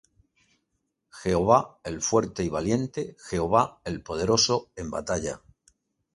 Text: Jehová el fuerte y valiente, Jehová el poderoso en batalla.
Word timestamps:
Jehová 1.11 1.77
el 1.83 2.01
fuerte 2.01 2.43
y 2.43 2.49
valiente, 2.49 3.15
Jehová 3.23 3.81
el 3.85 4.01
poderoso 4.01 4.71
en 4.75 4.89
batalla. 4.89 5.43